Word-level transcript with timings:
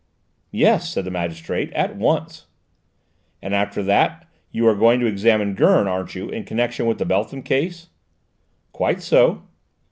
"Yes," 0.49 0.89
said 0.89 1.05
the 1.05 1.11
magistrate; 1.11 1.71
"at 1.73 1.95
once." 1.95 2.47
"And 3.39 3.53
after 3.53 3.83
that 3.83 4.27
you 4.51 4.67
are 4.67 4.73
to 4.73 5.05
examine 5.05 5.53
Gurn, 5.53 5.87
aren't 5.87 6.15
you, 6.15 6.27
in 6.27 6.43
connection 6.43 6.87
with 6.87 6.97
the 6.97 7.05
Beltham 7.05 7.43
case?" 7.43 7.89
"Quite 8.73 9.03
so." 9.03 9.43